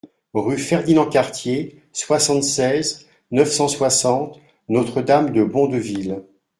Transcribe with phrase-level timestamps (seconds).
[0.33, 6.23] Rue Ferdinand Cartier, soixante-seize, neuf cent soixante Notre-Dame-de-Bondeville